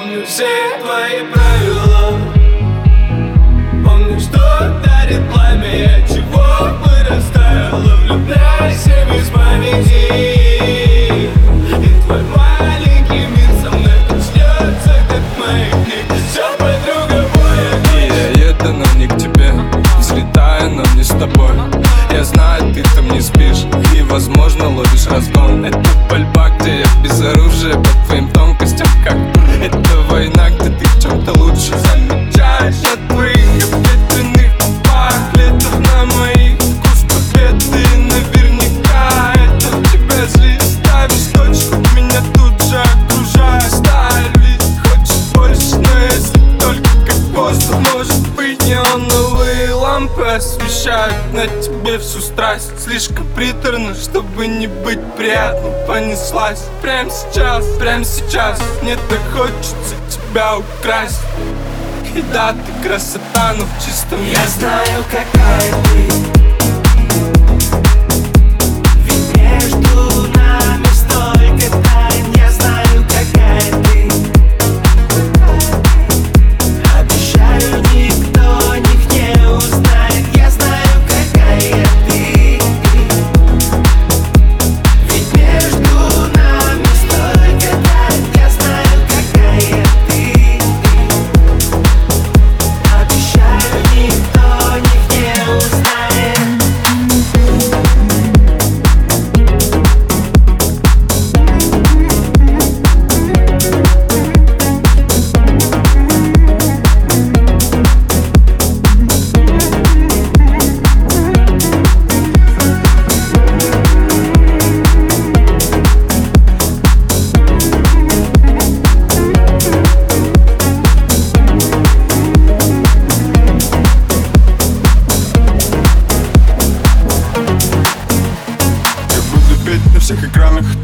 [0.00, 0.48] помню все
[0.82, 2.18] твои правила.
[3.84, 4.40] Помню, что
[4.84, 6.46] дарит пламя, я чего
[6.78, 7.96] бы растаяла.
[8.04, 10.00] Влюбляйся без памяти
[11.68, 11.70] И
[12.04, 17.72] твой маленький мир со мной начнется, как маятник Все, подруга, моя
[18.34, 19.50] Я еду, но не к тебе.
[19.98, 21.54] Взлетаю, но не с тобой.
[22.10, 23.64] Я знаю, ты там не спишь.
[23.94, 25.64] И, возможно, ловишь разгон.
[25.64, 25.99] Это
[50.10, 52.78] лампы Освещают на тебе всю страсть.
[52.78, 56.64] Слишком приторно, чтобы не быть приятно Понеслась.
[56.82, 61.20] Прямо сейчас, прямо сейчас Мне так хочется тебя украсть.
[62.14, 66.49] И да, ты красота, но в чистом Я знаю, какая ты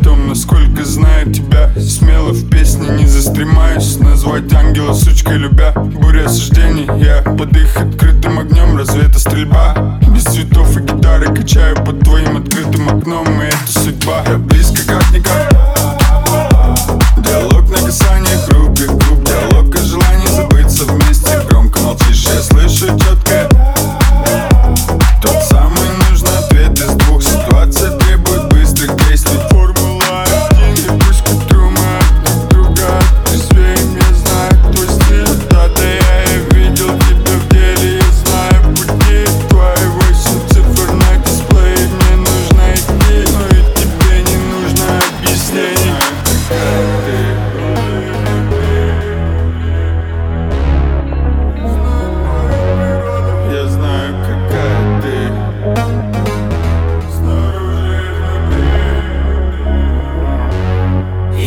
[0.06, 1.68] том, насколько знаю тебя.
[1.80, 5.72] Смело в песне не застремаюсь Назвать ангела сучкой любя.
[5.72, 8.76] Буря осуждений, я под их открытым огнем.
[8.76, 9.98] Разве это стрельба?
[10.14, 12.65] Без цветов и гитары качаю под твоим открытым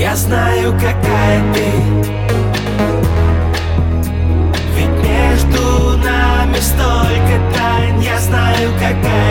[0.10, 1.70] Я знаю, какая ты.
[4.76, 8.00] Ведь между нами столько тайн.
[8.00, 9.29] Я знаю, какая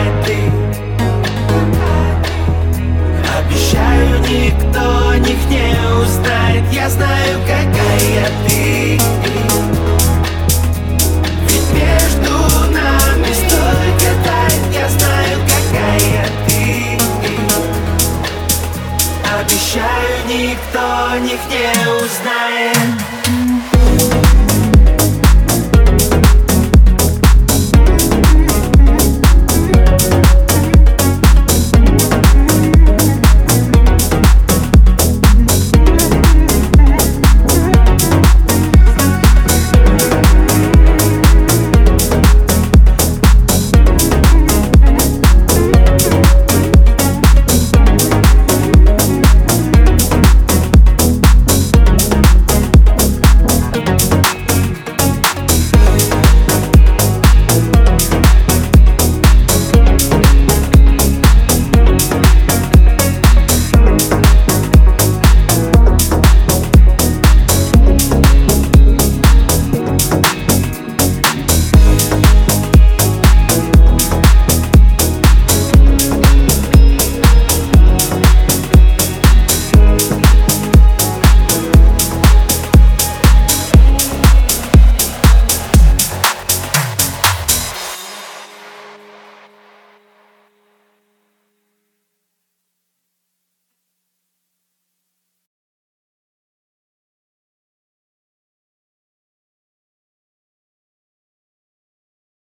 [21.47, 23.38] них не узнает